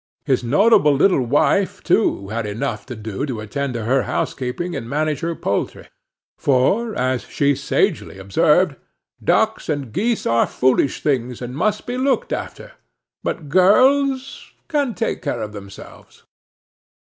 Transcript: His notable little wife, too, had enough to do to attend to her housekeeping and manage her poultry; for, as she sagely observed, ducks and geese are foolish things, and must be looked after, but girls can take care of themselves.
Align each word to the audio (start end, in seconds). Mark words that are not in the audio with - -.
His 0.25 0.43
notable 0.43 0.95
little 0.95 1.21
wife, 1.23 1.83
too, 1.83 2.29
had 2.29 2.47
enough 2.47 2.87
to 2.87 2.95
do 2.95 3.23
to 3.27 3.39
attend 3.39 3.75
to 3.75 3.83
her 3.83 4.01
housekeeping 4.09 4.75
and 4.75 4.89
manage 4.89 5.19
her 5.19 5.35
poultry; 5.35 5.89
for, 6.39 6.95
as 6.95 7.21
she 7.25 7.53
sagely 7.53 8.17
observed, 8.17 8.77
ducks 9.23 9.69
and 9.69 9.93
geese 9.93 10.25
are 10.25 10.47
foolish 10.47 11.01
things, 11.03 11.39
and 11.39 11.55
must 11.55 11.85
be 11.85 11.97
looked 11.99 12.33
after, 12.33 12.71
but 13.21 13.47
girls 13.47 14.51
can 14.69 14.95
take 14.95 15.21
care 15.21 15.43
of 15.43 15.51
themselves. 15.53 16.23